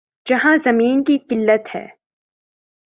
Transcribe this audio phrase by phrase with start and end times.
[0.29, 1.87] جہاں زمین کی قلت ہے۔